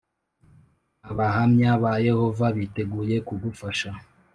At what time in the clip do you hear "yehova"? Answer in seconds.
2.07-2.45